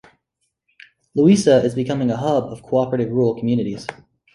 [1.13, 3.85] Louisa is becoming a hub of cooperative rural communities.